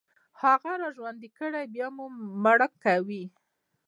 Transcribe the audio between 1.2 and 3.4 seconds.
كړئ، بيا مو مړه کوي